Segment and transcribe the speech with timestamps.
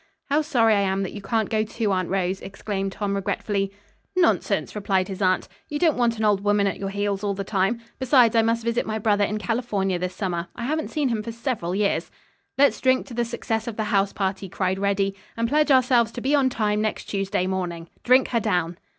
[0.31, 3.71] "How sorry I am that you can't go, too, Aunt Rose," exclaimed Tom regretfully.
[4.15, 7.43] "Nonsense," replied his aunt, "you don't want an old woman at your heels all the
[7.43, 7.79] time.
[7.99, 10.47] Besides, I must visit my brother in California this summer.
[10.55, 12.09] I haven't seen him for several years."
[12.57, 16.21] "Let's drink to the success of the house party," cried Reddy, "and pledge ourselves to
[16.21, 17.87] be on time next Tuesday morning.
[18.03, 18.79] Drink her down."